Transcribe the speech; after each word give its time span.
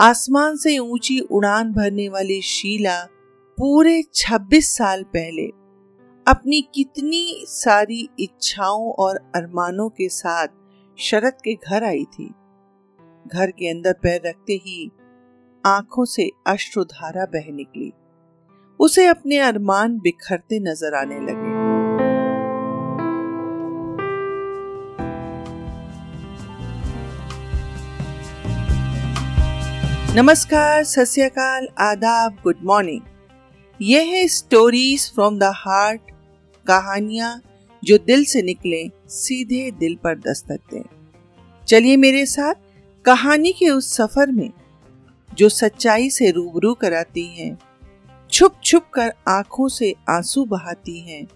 आसमान 0.00 0.56
से 0.56 0.78
ऊँची 0.78 1.20
उड़ान 1.20 1.72
भरने 1.72 2.08
वाली 2.08 2.40
शीला 2.42 3.04
पूरे 3.58 4.02
26 4.14 4.64
साल 4.64 5.02
पहले 5.02 5.46
अपनी 6.26 6.60
कितनी 6.74 7.44
सारी 7.48 8.08
इच्छाओं 8.20 8.92
और 8.92 9.16
अरमानों 9.36 9.88
के 9.88 10.08
साथ 10.08 10.48
शरद 10.98 11.32
के 11.44 11.54
घर 11.54 11.84
आई 11.84 12.04
थी। 12.04 12.34
घर 13.34 13.50
के 13.50 13.68
अंदर 13.68 13.92
पैर 13.92 14.20
रखते 14.26 14.52
ही 14.52 14.90
आँखों 15.66 16.04
से 16.04 16.30
अश्रुधारा 16.46 17.24
बह 17.24 17.52
निकली। 17.52 17.92
उसे 18.80 19.06
अपने 19.06 19.38
अरमान 19.38 19.98
बिखरते 19.98 20.60
नज़र 20.60 20.94
आने 20.94 21.20
लगे। 21.20 21.57
नमस्कार 30.14 30.84
सस्यकाल 30.84 31.66
आदाब 31.78 32.36
गुड 32.42 32.58
मॉर्निंग 32.64 33.00
यह 33.80 34.02
है 34.02 34.26
स्टोरीज 34.28 35.00
फ्रॉम 35.14 35.38
द 35.38 35.50
हार्ट 35.56 36.00
कहानियाँ 36.66 37.42
जो 37.82 37.98
दिल 37.98 38.24
से 38.24 38.42
निकले, 38.42 38.82
सीधे 39.08 39.70
दिल 39.70 39.96
पर 40.04 40.18
दस्तक 40.18 40.60
दें। 40.72 40.82
चलिए 41.68 41.96
मेरे 41.96 42.24
साथ 42.26 42.54
कहानी 43.04 43.52
के 43.52 43.68
उस 43.68 43.92
सफ़र 43.96 44.30
में, 44.30 44.50
जो 45.34 45.48
सच्चाई 45.48 46.08
से 46.10 46.30
रूबरू 46.30 46.72
कराती 46.74 47.26
हैं, 47.26 47.58
छुप 48.30 48.54
छुप 48.64 48.86
कर 48.94 49.12
आँखों 49.28 49.68
से 49.68 49.94
आँसू 50.10 50.44
बहाती 50.44 50.98
हैं, 51.00 51.26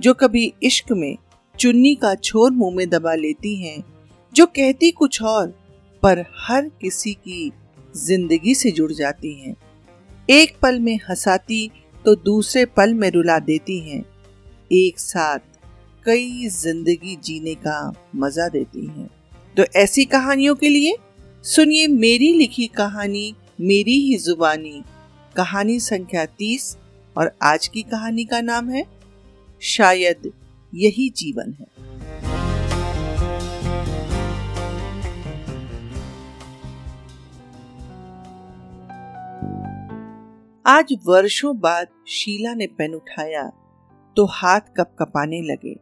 जो 0.00 0.14
कभी 0.14 0.52
इश्क 0.62 0.92
में 0.92 1.16
चुन्नी 1.58 1.94
का 1.94 2.14
छोर 2.14 2.50
मुँह 2.50 2.74
में 2.76 2.88
दबा 2.88 3.14
लेती 3.14 3.54
हैं, 3.56 3.82
जो 4.34 4.46
कहती 4.46 4.90
कुछ 4.90 5.22
और, 5.22 5.46
पर 6.02 6.24
हर 6.38 6.68
किसी 6.80 7.12
की 7.14 7.52
ज़िंदगी 7.96 8.54
से 8.54 8.70
जुड़ 8.70 8.92
जाती 8.92 9.32
हैं। 9.34 9.56
एक 10.28 10.56
पल 10.62 10.78
में 10.80 10.96
हंसाती 11.08 11.70
तो 12.04 12.14
दूसरे 12.16 12.64
पल 12.66 12.94
में 12.94 13.10
रुला 13.10 13.38
देती 13.40 13.78
हैं। 13.80 14.04
एक 14.72 14.98
साथ 14.98 15.38
कई 16.06 16.48
ज़िंदगी 16.50 17.16
जीने 17.24 17.54
का 17.56 17.92
मज़ा 18.16 18.48
देती 18.48 18.86
हैं। 18.86 19.08
तो 19.56 19.64
ऐसी 19.76 20.04
कहानियों 20.04 20.54
के 20.54 20.68
लिए 20.68 20.96
सुनिए 21.44 21.86
मेरी 21.88 22.32
लिखी 22.32 22.66
कहानी, 22.66 23.34
मेरी 23.60 23.98
ही 24.00 24.16
जुबानी, 24.18 24.82
कहानी 25.36 25.78
संख्या 25.80 26.24
तीस 26.28 26.76
और 27.16 27.30
आज 27.42 27.66
की 27.68 27.82
कहानी 27.84 28.24
का 28.24 28.40
नाम 28.40 28.68
है, 28.70 28.84
शायद 29.62 30.30
यही 30.72 31.08
जीवन 31.16 31.54
है। 31.60 31.95
आज 40.68 40.92
वर्षों 41.06 41.58
बाद 41.58 41.86
शीला 42.08 42.54
ने 42.54 42.66
पेन 42.66 42.94
उठाया 42.94 43.48
तो 44.16 44.24
हाथ 44.24 44.60
कप 44.60 44.96
कपाने 44.98 45.40
लगे। 45.42 45.76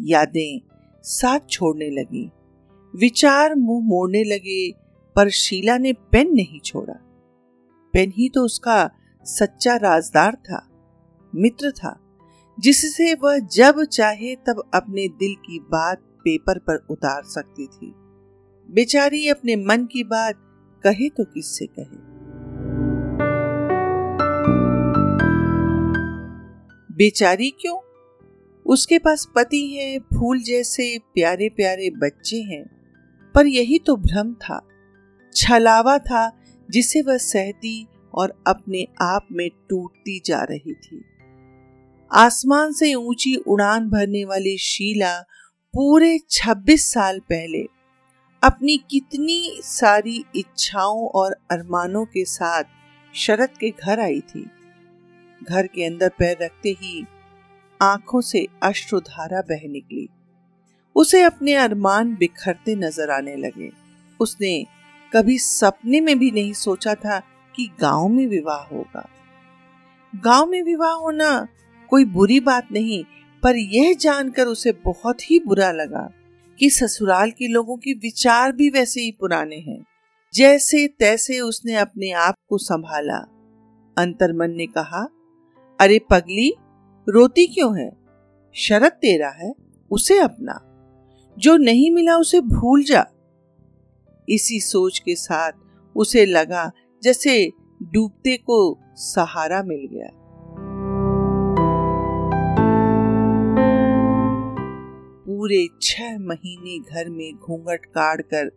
यादें 0.00 0.60
साथ 1.02 1.40
छोड़ने 1.50 1.90
लगी। 1.90 2.30
विचार 2.96 3.54
मुँह 3.54 3.84
मोड़ने 3.84 4.24
लगे, 4.24 4.72
पर 5.16 5.28
शीला 5.28 5.78
ने 5.78 5.92
पेन 5.92 6.34
नहीं 6.34 6.60
छोड़ा। 6.60 6.94
पेन 7.92 8.12
ही 8.16 8.28
तो 8.28 8.44
उसका 8.44 8.90
सच्चा 9.24 9.76
राजदार 9.76 10.34
था, 10.34 10.68
मित्र 11.34 11.70
था, 11.70 12.18
जिससे 12.60 13.14
वह 13.14 13.38
जब 13.38 13.84
चाहे 13.84 14.36
तब 14.36 14.70
अपने 14.74 15.08
दिल 15.08 15.34
की 15.34 15.58
बात 15.58 15.98
पेपर 15.98 16.58
पर 16.58 16.86
उतार 16.90 17.22
सकती 17.22 17.66
थी। 17.66 17.92
बेचारी 18.70 19.28
अपने 19.28 19.56
मन 19.56 19.86
की 19.86 20.04
बात 20.04 20.34
कहे 20.84 21.08
तो 21.08 21.24
किससे 21.24 21.66
कहे? 21.66 22.15
बेचारी 26.96 27.50
क्यों? 27.50 27.78
उसके 28.66 28.98
पास 28.98 29.28
पति 29.34 29.66
है, 29.66 29.98
फूल 29.98 30.42
जैसे 30.42 30.98
प्यारे 30.98 31.48
प्यारे 31.48 31.90
बच्चे 31.90 32.36
हैं, 32.36 32.64
पर 33.34 33.46
यही 33.46 33.78
तो 33.78 33.96
भ्रम 33.96 34.34
था। 34.34 34.68
छलावा 35.34 35.98
था 35.98 36.42
जिसे 36.70 37.02
वह 37.02 37.16
सहती 37.16 37.86
और 38.14 38.42
अपने 38.46 38.86
आप 39.00 39.28
में 39.32 39.50
टूटती 39.70 40.22
जा 40.26 40.42
रही 40.42 40.74
थी। 40.74 41.04
आसमान 42.12 42.72
से 42.72 42.94
ऊँची 42.94 43.36
उड़ान 43.36 43.90
भरने 43.90 44.24
वाली 44.24 44.58
शीला 44.58 45.20
पूरे 45.74 46.18
26 46.30 46.92
साल 46.92 47.20
पहले 47.20 47.62
अपनी 48.42 48.76
कितनी 48.90 49.60
सारी 49.60 50.24
इच्छाओं 50.36 51.08
और 51.08 51.32
अरमानों 51.32 52.04
के 52.04 52.24
साथ 52.24 52.64
शरद 53.14 53.48
के 53.48 53.70
घर 53.70 54.00
आई 54.00 54.20
थी। 54.20 54.50
घर 55.44 55.66
के 55.66 55.84
अंदर 55.84 56.08
पैर 56.08 56.36
रखते 56.42 56.68
ही 56.68 57.06
आँखों 57.82 58.20
से 58.20 58.48
अश्रुधारा 58.62 59.40
बह 59.40 59.68
निकली। 59.68 60.08
उसे 60.96 61.22
अपने 61.22 61.54
अरमान 61.54 62.16
बिखरते 62.16 62.74
नज़र 62.74 63.10
आने 63.10 63.36
लगे। 63.36 63.70
उसने 64.20 64.66
कभी 65.12 65.38
सपने 65.38 66.00
में 66.00 66.18
भी 66.18 66.30
नहीं 66.30 66.52
सोचा 66.52 66.94
था 66.94 67.18
कि 67.56 67.70
गाँव 67.80 68.08
में 68.08 68.26
विवाह 68.26 68.62
होगा। 68.62 69.08
गाँव 70.16 70.46
में 70.46 70.62
विवाह 70.62 70.92
होना 70.92 71.48
कोई 71.88 72.04
बुरी 72.04 72.40
बात 72.40 72.72
नहीं, 72.72 73.04
पर 73.42 73.56
यह 73.56 73.94
जानकर 73.94 74.46
उसे 74.46 74.72
बहुत 74.72 75.30
ही 75.30 75.38
बुरा 75.38 75.72
लगा 75.72 76.10
कि 76.58 76.70
ससुराल 76.70 77.30
के 77.30 77.48
लोगों 77.48 77.76
के 77.76 77.92
विचार 77.92 78.52
भी 78.52 78.70
वैसे 78.70 79.00
ही 79.00 79.12
पुराने 79.20 79.56
हैं। 79.56 79.84
जैसे 80.34 80.88
तैसे 80.88 81.40
उसने 81.40 81.74
अपने 81.74 82.10
आप 82.10 82.34
को 82.48 82.58
संभाला। 82.58 83.16
अंतर्मन 83.98 84.50
ने 84.50 84.66
कहा 84.66 85.08
अरे 85.80 85.98
पगली, 85.98 86.54
रोती 87.08 87.46
क्यों 87.46 87.80
है? 87.80 87.96
शरत 88.54 88.92
तेरा 88.92 89.28
है, 89.28 89.52
उसे 89.90 90.18
अपना। 90.18 90.60
जो 91.38 91.56
नहीं 91.56 91.90
मिला 91.90 92.16
उसे 92.16 92.40
भूल 92.40 92.84
जा। 92.84 93.06
इसी 94.28 94.60
सोच 94.60 94.98
के 94.98 95.14
साथ 95.14 95.52
उसे 95.96 96.26
लगा 96.26 96.72
जैसे 97.02 97.52
डूबते 97.82 98.36
को 98.36 98.78
सहारा 98.94 99.62
मिल 99.62 99.88
गया। 99.92 100.08
पूरे 105.26 105.68
छह 105.82 106.18
महीने 106.18 106.78
घर 106.78 107.10
में 107.10 107.34
घूंघट 107.34 107.86
काट 107.86 108.20
कर 108.20 108.50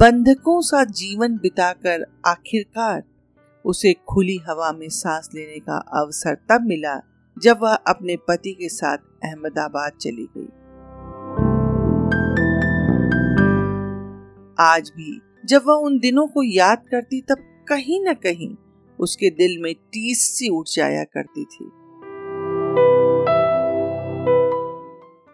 बंधकों 0.00 0.60
सा 0.60 0.84
जीवन 0.84 1.36
बिताकर 1.36 2.20
आखिरकार 2.26 3.02
उसे 3.66 3.92
खुली 4.08 4.36
हवा 4.48 4.72
में 4.72 4.88
सांस 4.88 5.28
लेने 5.34 5.58
का 5.58 5.76
अवसर 6.00 6.34
तब 6.34 6.66
मिला 6.66 7.00
जब 7.36 7.58
वह 7.62 7.74
अपने 7.74 8.16
पति 8.16 8.52
के 8.52 8.68
साथ 8.68 8.98
अहमदाबाद 9.24 9.92
चली 9.92 10.28
गई। 10.36 10.46
आज 14.58 14.90
भी 14.96 15.20
जब 15.44 15.62
वह 15.66 15.74
उन 15.74 15.98
दिनों 15.98 16.26
को 16.26 16.42
याद 16.42 16.84
करती 16.90 17.20
तब 17.20 17.64
कहीं 17.68 18.00
न 18.04 18.14
कहीं 18.14 18.54
उसके 18.98 19.30
दिल 19.30 19.58
में 19.62 19.74
टीस 19.74 20.20
सी 20.36 20.48
उठ 20.48 20.66
जाया 20.68 21.04
करती 21.04 21.44
थी। 21.44 21.64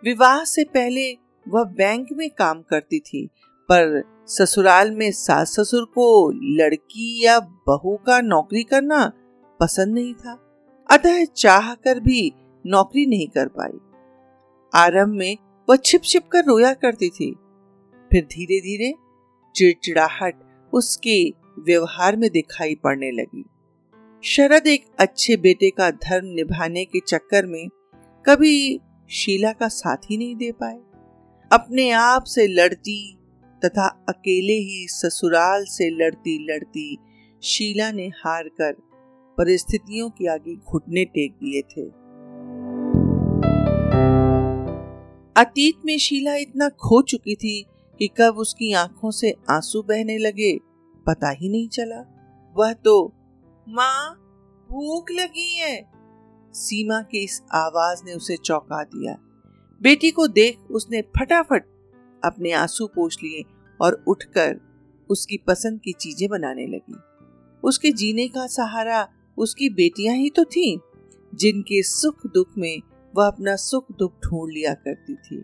विवाह 0.03 0.45
से 0.45 0.65
पहले 0.65 1.13
वह 1.47 1.65
बैंक 1.65 2.09
में 2.13 2.31
काम 2.31 2.63
करती 2.63 2.99
थी, 3.01 3.27
पर 3.69 4.12
ससुराल 4.27 4.91
में 4.91 5.13
सास 5.13 5.61
ससुर 5.61 5.85
को 5.85 6.31
लड़की 6.33 7.25
या 7.25 7.41
बहू 7.41 7.97
का 8.07 8.21
नौकरी 8.21 8.63
करना 8.63 9.13
पसंद 9.61 9.95
नहीं 9.95 10.15
था। 10.15 10.33
अतः 10.91 11.25
चाह 11.25 11.75
कर 11.75 12.01
भी 12.01 12.33
नौकरी 12.67 13.07
नहीं 13.07 13.29
कर 13.29 13.49
पाई। 13.49 13.79
आरंभ 14.75 15.15
में 15.15 15.37
वह 15.69 15.77
छिप 15.77 16.03
छिप 16.05 16.29
कर 16.29 16.45
रोया 16.45 16.75
करती 16.75 17.09
थी। 17.09 17.37
फिर 18.13 18.25
धीरे 18.25 18.61
धीरे 18.61 18.95
चिड़चिड़ाहट 19.57 20.35
उसके 20.73 21.35
व्यवहार 21.59 22.17
में 22.17 22.31
दिखाई 22.31 22.75
पड़ने 22.75 23.11
लगी। 23.11 23.45
शरद 24.25 24.67
एक 24.67 24.87
अच्छे 24.99 25.37
बेटे 25.37 25.71
का 25.71 25.91
धर्म 25.91 26.27
निभाने 26.27 26.85
के 26.85 27.01
चक्कर 27.01 27.47
में 27.47 27.69
कभी 28.27 28.81
शीला 29.11 29.53
का 29.53 29.69
साथ 29.69 29.97
ही 29.97 30.17
नहीं 30.17 30.37
दे 30.37 30.53
पाए। 30.53 30.79
अपने 31.53 31.91
आप 31.91 32.25
से 32.25 32.47
लड़ती 32.47 33.19
तथा 33.65 34.05
अकेले 34.09 34.53
ही 34.53 34.87
ससुराल 34.89 35.65
से 35.65 35.91
लड़ती 35.91 36.47
लड़ती 36.51 36.99
शीला 37.43 37.93
ने 37.93 38.07
हार 38.07 38.49
कर 38.49 38.73
परिस्थितियों 39.39 40.11
के 40.11 40.29
आगे 40.29 40.55
घुटने 40.55 41.05
टेक 41.05 41.33
दिए 41.33 41.63
थे। 41.63 42.03
अतीत 45.37 45.75
में 45.85 45.99
शीला 45.99 46.35
इतना 46.35 46.69
खो 46.69 47.03
चुकी 47.03 47.35
थी 47.35 47.67
कि 47.99 48.09
कब 48.09 48.35
उसकी 48.39 48.73
आँखों 48.73 49.11
से 49.11 49.35
आँसू 49.51 49.83
बहने 49.83 50.19
लगे, 50.19 50.59
पता 51.07 51.31
ही 51.31 51.49
नहीं 51.49 51.69
चला। 51.69 52.01
वह 52.57 52.73
तो 52.73 53.13
माँ, 53.69 54.15
भूख 54.71 55.11
लगी 55.11 55.57
है। 55.57 55.93
सीमा 56.55 57.03
की 57.03 57.25
इस 57.25 57.43
आवाज़ 57.55 58.05
ने 58.05 58.13
उसे 58.13 58.37
चौंका 58.37 58.85
दिया। 58.85 59.17
बेटी 59.83 60.11
को 60.11 60.27
देख 60.27 60.59
उसने 60.71 61.03
फटाफट 61.03 61.72
अपने 62.25 62.53
आँसू 62.53 62.87
पोछ 62.87 63.17
लिए 63.23 63.45
और 63.81 64.05
उठकर 64.09 64.61
उसकी 65.11 65.37
पसंद 65.47 65.81
की 65.81 65.93
चीज़ें 65.93 66.29
बनाने 66.29 66.67
लगी। 66.67 66.97
उसके 67.65 67.91
जीने 67.93 68.29
का 68.29 68.47
सहारा 68.47 69.07
उसकी 69.39 69.69
बेटियाँ 69.71 70.15
ही 70.17 70.31
तो 70.31 70.45
थीं, 70.45 70.79
जिनके 71.33 71.83
सुख 71.83 72.27
दुख 72.27 72.49
में 72.59 72.81
वह 73.15 73.27
अपना 73.27 73.57
सुख 73.57 73.87
दुख 73.99 74.13
ढूंढ 74.25 74.51
लिया 74.53 74.75
करती 74.75 75.15
थी। 75.15 75.43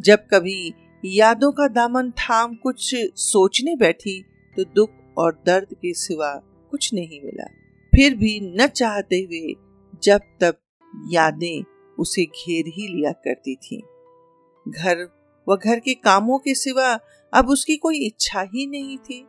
जब 0.00 0.26
कभी 0.30 0.72
यादों 1.04 1.50
का 1.52 1.66
दामन 1.68 2.10
थाम 2.10 2.54
कुछ 2.54 2.94
सोचने 3.16 3.76
बैठी 3.76 4.20
तो 4.56 4.64
दुख 4.64 4.90
और 5.16 5.42
दर्द 5.46 5.74
के 5.74 5.92
सिवा 5.94 6.34
कुछ 6.70 6.92
नहीं 6.94 7.20
मिला। 7.20 7.44
फिर 7.92 8.14
भी 8.14 8.38
न 8.56 8.66
चाहते 8.66 9.16
हुए 9.16 9.54
जब 10.02 10.20
तब 10.40 10.58
यादें 11.10 11.62
उसे 11.98 12.24
घेर 12.24 12.64
ही 12.66 12.86
लिया 12.88 13.12
करती 13.12 13.54
थी। 13.56 13.82
घर 14.68 15.08
व 15.48 15.56
घर 15.56 15.78
के 15.78 15.94
कामों 15.94 16.38
के 16.38 16.54
सिवा 16.54 17.00
अब 17.34 17.48
उसकी 17.48 17.76
कोई 17.76 18.06
इच्छा 18.06 18.40
ही 18.40 18.66
नहीं 18.66 18.98
थी। 18.98 19.26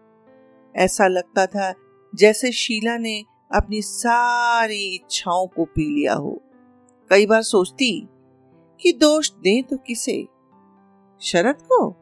ऐसा 0.76 1.08
लगता 1.08 1.46
था 1.46 1.74
जैसे 2.16 2.52
शीला 2.52 2.98
ने 2.98 3.24
अपनी 3.56 3.82
सारी 3.82 4.96
इच्छाओं 4.96 5.48
को 5.48 5.66
पी 5.66 5.96
लिया 5.96 6.14
हो। 6.14 6.42
कई 7.10 7.26
बार 7.26 7.42
सोचती 7.42 8.08
कि 8.82 8.94
दोष 8.94 9.32
दें 9.32 9.64
तो 9.64 9.78
किसे? 9.78 10.28
शरद 11.22 11.56
को? 11.56 11.96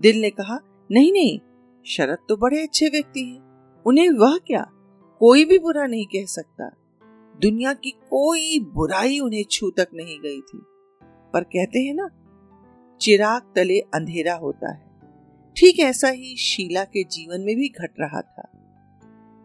दिल 0.00 0.20
ने 0.20 0.30
कहा, 0.30 0.58
नहीं 0.90 1.12
नहीं, 1.12 1.40
शरद 1.86 2.18
तो 2.28 2.36
बड़े 2.36 2.62
अच्छे 2.62 2.86
व्यक्ति 2.86 3.24
हैं। 3.24 3.42
उन्हें 3.86 4.10
वह 4.10 4.38
क्या? 4.38 4.66
कोई 5.18 5.44
भी 5.44 5.58
बुरा 5.58 5.86
नहीं 5.86 6.06
कह 6.06 6.24
सकता। 6.24 6.70
दुनिया 7.40 7.72
की 7.72 7.90
कोई 7.90 8.58
बुराई 8.60 9.18
उन्हें 9.18 9.44
छू 9.50 9.70
तक 9.70 9.88
नहीं 9.94 10.18
गई 10.18 10.40
थी। 10.40 10.58
पर 11.32 11.42
कहते 11.42 11.78
हैं 11.78 11.94
ना, 11.94 12.08
चिराग 13.00 13.42
तले 13.54 13.80
अंधेरा 13.80 14.34
होता 14.34 14.72
है। 14.72 14.92
ठीक 15.56 15.78
ऐसा 15.78 16.08
ही 16.08 16.36
शीला 16.36 16.84
के 16.84 17.04
जीवन 17.04 17.40
में 17.40 17.56
भी 17.56 17.68
घट 17.68 17.90
रहा 18.00 18.20
था। 18.20 18.48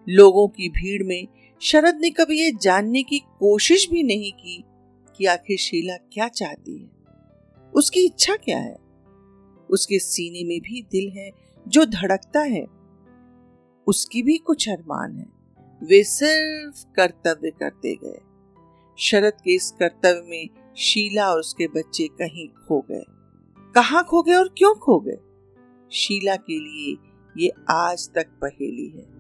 लोगों 0.10 0.48
की 0.48 0.69
भीड़ 0.69 1.04
में 1.04 1.28
शरद 1.62 1.98
ने 2.01 2.10
कभी 2.10 2.42
यह 2.42 2.57
जानने 2.62 3.04
की 3.04 3.19
कोशिश 3.19 3.89
भी 3.89 4.04
नहीं 4.04 4.31
की 4.31 4.63
कि 5.18 5.25
आखिर 5.25 5.57
शीला 5.57 5.98
क्या 5.98 6.28
चाहती 6.28 6.78
है। 6.78 6.89
उसकी 7.75 8.00
इच्छा 8.06 8.36
क्या 8.36 8.60
है? 8.60 8.75
उसके 9.69 10.00
सीने 10.00 10.44
में 10.44 10.62
भी 10.62 10.81
दिल 10.81 11.10
है 11.18 11.31
जो 11.68 11.86
धड़कता 11.86 12.39
है। 12.39 12.66
उसकी 13.88 14.24
भी 14.24 14.38
कुछ 14.38 14.69
अरमान 14.69 15.18
है। 15.18 15.37
वे 15.83 16.03
सिर्फ़ 16.03 16.85
कर्तव्य 16.95 17.50
करते 17.50 17.95
गए। 17.95 18.19
शरद 19.00 19.33
के 19.33 19.56
इस 19.56 19.71
कर्तव्य 19.71 20.24
में 20.25 20.50
शीला 20.77 21.31
और 21.31 21.39
उसके 21.39 21.68
बच्चे 21.68 22.07
कहीं 22.07 22.47
खो 22.47 22.85
गए। 22.91 23.03
कहा 23.75 24.01
खो 24.01 24.24
गए 24.24 24.33
और 24.33 24.47
क्यों 24.57 24.75
खो 24.75 25.00
गए? 25.00 25.18
शीला 25.91 26.35
के 26.35 26.59
लिए 26.59 26.97
ये 27.38 27.51
आज 27.69 28.09
तक 28.15 28.27
पहेली 28.27 28.88
है। 28.88 29.18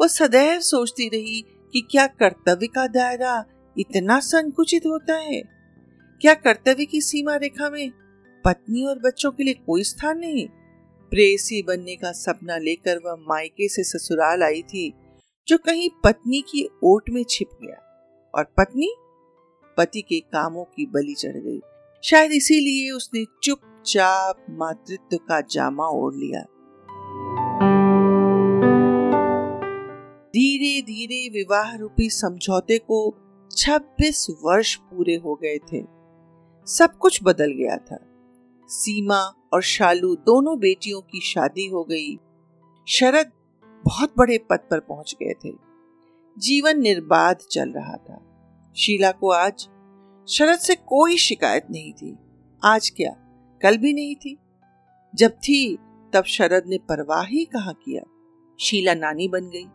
वो 0.00 0.08
सदैव 0.08 0.60
सोचती 0.60 1.08
रही 1.08 1.44
कि 1.72 1.80
क्या 1.90 2.06
कर्तव्य 2.06 2.66
का 2.66 2.86
दायरा 2.86 3.44
इतना 3.78 4.20
संकुचित 4.20 4.86
होता 4.86 5.16
है? 5.16 5.42
क्या 6.20 6.34
कर्तव्य 6.34 6.84
की 6.84 7.00
सीमा 7.00 7.36
रेखा 7.36 7.70
में 7.70 7.90
पत्नी 8.44 8.86
और 8.86 8.98
बच्चों 8.98 9.32
के 9.32 9.44
लिए 9.44 9.54
कोई 9.54 9.82
स्थान 9.82 10.18
नहीं? 10.18 10.48
प्रेसी 11.10 11.62
बनने 11.62 11.96
का 11.96 12.12
सपना 12.12 12.56
लेकर 12.56 12.96
वह 12.96 13.16
मायके 13.28 13.68
से 13.68 13.84
ससुराल 13.84 14.42
आई 14.42 14.62
थी, 14.62 14.92
जो 15.48 15.58
कहीं 15.58 15.90
पत्नी 16.04 16.40
की 16.40 16.68
ओट 16.84 17.10
में 17.10 17.24
छिप 17.30 17.48
गया। 17.62 17.82
और 18.34 18.44
पत्नी? 18.44 18.94
पति 19.76 20.00
के 20.00 20.20
कामों 20.20 20.64
की 20.64 20.86
बलि 20.86 21.14
चढ़ 21.14 21.36
गई। 21.36 21.60
शायद 22.04 22.32
इसीलिए 22.32 22.90
उसने 22.90 23.24
चुपचाप 23.42 24.46
मातृत्व 24.50 25.16
का 25.16 25.40
जामा 25.40 25.86
ओढ़ 25.86 26.14
लिया। 26.14 26.40
धीरे 30.28 30.82
धीरे 30.82 31.28
विवाह 31.28 31.76
रूपी 31.76 32.10
समझौते 32.10 32.78
को 32.78 33.14
26 33.50 34.26
वर्ष 34.42 34.74
पूरे 34.74 35.16
हो 35.16 35.34
गए 35.34 35.58
थे। 35.58 35.82
सब 36.66 36.98
कुछ 37.00 37.20
बदल 37.22 37.52
गया 37.52 37.76
था। 37.76 38.15
सीमा 38.68 39.34
और 39.52 39.62
शालू 39.62 40.14
दोनों 40.14 40.58
बेटियों 40.58 41.00
की 41.00 41.20
शादी 41.20 41.66
हो 41.66 41.84
गई। 41.84 42.18
शरद 42.88 43.32
बहुत 43.84 44.14
बड़े 44.18 44.38
पद 44.38 44.58
पर 44.70 44.80
पहुँच 44.80 45.16
गए 45.22 45.32
थे। 45.32 45.54
जीवन 46.38 46.80
निर्बाध 46.80 47.36
चल 47.36 47.70
रहा 47.70 47.96
था। 47.96 48.22
शीला 48.76 49.12
को 49.12 49.30
आज 49.30 49.68
शरद 50.28 50.58
से 50.58 50.74
कोई 50.74 51.16
शिकायत 51.16 51.66
नहीं 51.70 51.92
थी। 51.92 52.16
आज 52.64 52.90
क्या? 52.90 53.12
कल 53.62 53.76
भी 53.76 53.92
नहीं 53.92 54.14
थी? 54.14 54.38
जब 55.14 55.30
थी, 55.30 55.76
तब 56.12 56.24
शरद 56.24 56.64
ने 56.66 56.78
परवाह 56.78 57.24
ही 57.24 57.44
कहा 57.44 57.72
किया? 57.72 58.02
शीला 58.60 58.94
नानी 58.94 59.28
बन 59.28 59.44
गई। 59.44 59.66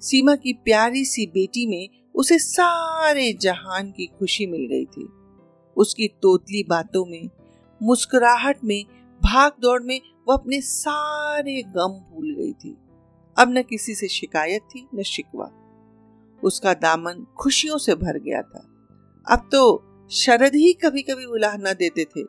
सीमा 0.00 0.36
की 0.36 0.52
प्यारी 0.52 1.04
सी 1.04 1.26
बेटी 1.26 1.66
में 1.66 1.88
उसे 2.14 2.38
सारे 2.38 3.32
जहान 3.32 3.90
की 3.90 4.06
खुशी 4.06 4.46
मिल 4.46 4.66
गई 4.66 4.84
थी। 4.84 5.08
उसकी 5.76 6.08
तोतली 6.08 6.62
बातों 6.62 7.04
में 7.04 7.28
मुस्कुराहट 7.82 8.64
में, 8.64 8.84
भाग 9.24 9.52
दौड़ 9.60 9.82
में 9.82 10.00
वो 10.28 10.34
अपने 10.34 10.60
सारे 10.60 11.62
गम 11.62 12.04
भूल 12.10 12.34
गई 12.34 12.52
थी। 12.52 12.76
अब 13.38 13.48
न 13.48 13.62
किसी 13.62 13.94
से 13.94 14.08
शिकायत 14.08 14.62
थी, 14.62 14.88
न 14.94 15.02
शिकवा। 15.02 15.50
उसका 16.44 16.74
दामन 16.74 17.26
खुशियों 17.38 17.78
से 17.78 17.94
भर 17.94 18.18
गया 18.18 18.42
था। 18.42 18.68
अब 19.30 19.48
तो 19.52 19.84
शरद 20.10 20.54
ही 20.54 20.72
कभी 20.72 21.02
कभी 21.02 21.24
उलाहना 21.24 21.72
देते 21.72 22.04
थे। 22.04 22.22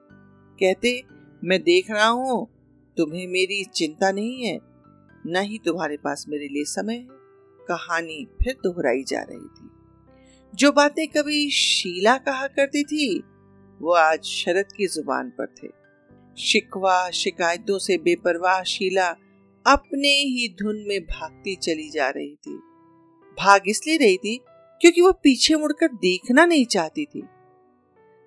कहते, 0.59 1.03
मैं 1.43 1.63
देख 1.63 1.91
रहा 1.91 2.07
हूँ, 2.07 2.47
तुम्हें 2.97 3.27
मेरी 3.27 3.63
चिंता 3.63 4.11
नहीं 4.11 4.45
है, 4.45 4.59
न 5.27 5.33
ही 5.37 5.59
तुम्हारे 5.65 5.97
पास 5.97 6.25
मेरे 6.29 6.47
लिए 6.47 6.63
समय 6.63 6.95
है। 6.95 7.07
कहानी 7.67 8.27
फिर 8.43 8.53
दोहराई 8.53 9.03
जा 9.03 9.21
रही 9.21 9.37
थी। 9.37 9.69
जो 10.55 10.71
बातें 10.71 11.07
कभी 11.07 11.49
शीला 11.49 12.17
कहा 12.17 12.47
करती 12.47 12.83
थी 12.83 13.23
वो 13.81 13.93
आज 13.93 14.23
शरद 14.25 14.71
की 14.77 14.87
ज़ुबान 14.87 15.29
पर 15.31 15.47
थे। 15.55 15.67
शिकवा, 16.37 17.09
शिकायतों 17.11 17.77
से 17.79 17.97
बेपरवाह 17.97 18.61
शीला 18.65 19.07
अपने 19.65 20.09
ही 20.09 20.47
धुन 20.59 20.83
में 20.87 20.99
भागती 21.01 21.55
चली 21.57 21.89
जा 21.89 22.09
रही 22.09 22.35
थी। 22.37 22.55
भाग 23.37 23.67
इसलिए 23.67 23.97
रही 23.97 24.17
थी 24.17 24.37
क्योंकि 24.81 25.01
वो 25.01 25.11
पीछे 25.13 25.55
मुड़कर 25.55 25.87
देखना 25.93 26.45
नहीं 26.45 26.65
चाहती 26.67 27.05
थी। 27.05 27.23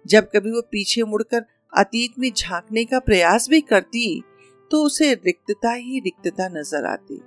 जब 0.04 0.28
कभी 0.34 0.50
वो 0.50 0.60
पीछे 0.62 1.02
मुड़कर 1.04 1.44
अतीत 1.72 2.18
में 2.18 2.30
झांकने 2.32 2.84
का 2.84 2.98
प्रयास 3.00 3.48
भी 3.50 3.60
करती 3.62 4.22
तो 4.70 4.82
उसे 4.84 5.12
रिक्तता 5.16 5.72
ही 5.72 6.00
रिक्तता 6.00 6.48
नज़र 6.50 6.86
आती। 6.86 7.20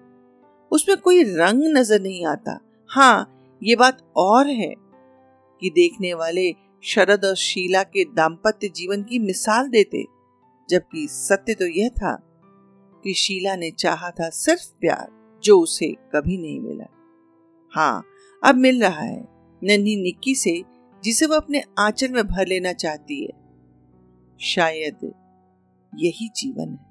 उसमें 0.72 0.98
कोई 0.98 1.24
रंग 1.26 1.64
नज़र 1.78 2.02
नहीं 2.02 2.26
आता। 2.28 2.60
हाँ 2.90 3.58
ये 3.62 3.76
बात 3.76 4.02
और 4.18 4.48
है 4.50 4.74
कि 5.62 5.70
देखने 5.70 6.14
वाले 6.14 6.50
शरद 6.84 7.26
और 7.26 7.36
शीला 7.36 7.84
के 7.84 8.04
दाम्पत्य 8.04 8.70
जीवन 8.70 9.04
की 9.04 9.20
मिसाल 9.20 9.70
देते, 9.70 10.04
जबकि 10.70 11.08
सत्य 11.08 11.54
तो 11.54 11.66
यह 11.66 11.90
था 11.90 12.16
कि 13.04 13.14
शीला 13.14 13.56
ने 13.56 13.72
चाहा 13.72 14.12
था 14.12 14.30
सिर्फ़ 14.30 14.80
प्यार, 14.80 15.40
जो 15.44 15.60
उसे 15.60 15.88
कभी 15.88 16.38
नहीं 16.38 16.60
मिला। 16.60 16.86
हाँ 17.76 18.06
अब 18.44 18.56
मिल 18.56 18.82
रहा 18.82 19.02
है 19.02 19.28
नन्ही 19.64 19.96
निक्की 19.96 20.36
से, 20.36 20.64
जिसे 21.04 21.26
वो 21.26 21.36
अपने 21.36 21.64
आंचल 21.80 22.10
में 22.10 22.28
भर 22.28 22.48
लेना 22.48 22.74
चाहती 22.74 23.24
है। 23.24 23.32
शायद 24.40 25.14
यही 25.96 26.30
जीवन 26.36 26.70
है। 26.70 26.90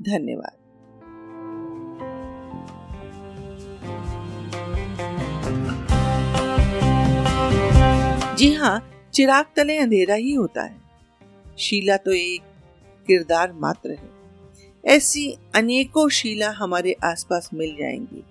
धन्यवाद। 0.00 0.67
चिराग 9.18 9.46
तले 9.56 9.78
अंधेरा 9.78 10.14
ही 10.14 10.32
होता 10.32 10.62
है। 10.62 10.80
शीला 11.58 11.96
तो 11.96 12.12
एक 12.12 12.40
किरदार 13.06 13.52
मात्र 13.52 13.90
है। 13.90 14.10
ऐसी 14.84 15.36
अनेकों 15.54 16.08
शीला 16.08 16.50
हमारे 16.50 16.96
आसपास 17.04 17.50
मिल 17.54 17.76
जाएँगी। 17.76 18.24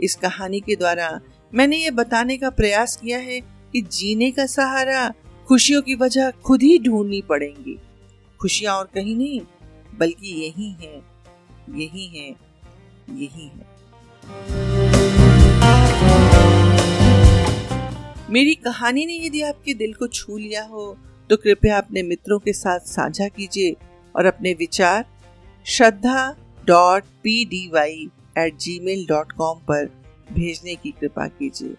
इस 0.00 0.14
कहानी 0.14 0.60
के 0.60 0.76
द्वारा 0.76 1.20
मैंने 1.54 1.76
ये 1.76 1.90
बताने 1.90 2.38
का 2.38 2.50
प्रयास 2.50 2.96
किया 2.96 3.18
है 3.18 3.40
कि 3.40 3.80
जीने 3.82 4.30
का 4.30 4.46
सहारा 4.46 5.14
खुशियों 5.48 5.82
की 5.82 5.94
वजह 5.94 6.30
खुद 6.30 6.62
ही 6.62 6.78
ढूंढनी 6.78 7.22
पड़ेंगी। 7.22 7.78
खुशियाँ 8.40 8.74
और 8.74 8.90
कहीं 8.94 9.16
नहीं, 9.16 9.40
बल्कि 9.98 10.28
यही 10.28 10.70
है 10.70 11.02
यही 11.70 12.06
है 12.06 12.36
यही 13.10 13.46
है। 13.46 14.75
मेरी 18.30 18.54
कहानी 18.54 19.04
ने 19.06 19.16
यदि 19.16 19.40
आपके 19.42 19.74
दिल 19.74 19.92
को 19.92 20.06
छू 20.06 20.36
लिया 20.36 20.62
हो 20.64 20.96
तो 21.30 21.36
कृपया 21.36 21.76
अपने 21.78 22.02
मित्रों 22.02 22.38
के 22.38 22.52
साथ 22.52 22.80
साझा 22.80 23.28
कीजिए 23.28 23.74
और 24.16 24.26
अपने 24.26 24.52
विचार 24.54 25.04
Shraddha 25.66 26.34
dot 26.66 27.04
P 27.22 27.44
D 27.44 27.66
Y 27.74 28.08
eight 28.38 28.56
Gmail 28.80 29.06
dot 29.06 29.32
com 29.32 29.58
पर 29.58 29.86
भेजने 30.32 30.74
की 30.74 30.90
कृपा 30.90 31.26
कीजिए। 31.28 31.74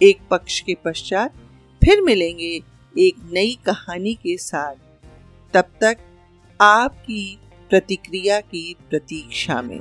एक 0.00 0.20
पक्ष 0.30 0.60
के 0.60 0.76
पश्चात 0.84 1.34
फिर 1.82 2.00
मिलेंगे 2.00 2.52
एक 2.98 3.30
नई 3.32 3.58
कहानी 3.66 4.14
के 4.14 4.36
साथ। 4.36 4.74
तब 5.54 5.72
तक 5.80 5.96
आपकी 6.60 7.38
प्रतिक्रिया 7.70 8.40
की 8.40 8.76
प्रतीक्षा 8.90 9.62
में। 9.62 9.80